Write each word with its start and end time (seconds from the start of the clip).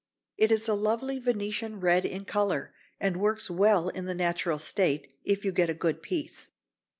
It 0.35 0.51
is 0.51 0.67
a 0.67 0.73
lovely 0.73 1.19
Venetian 1.19 1.79
red 1.79 2.05
in 2.05 2.25
colour, 2.25 2.73
and 2.99 3.17
works 3.21 3.51
well 3.51 3.89
in 3.89 4.05
the 4.05 4.15
natural 4.15 4.57
state, 4.57 5.13
if 5.25 5.45
you 5.45 5.51
get 5.51 5.69
a 5.69 5.75
good 5.75 6.01
piece. 6.01 6.49